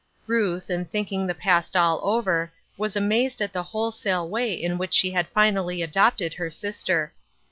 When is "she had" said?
4.95-5.27